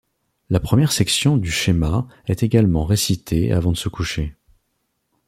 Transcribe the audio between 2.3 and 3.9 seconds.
également récitée avant de se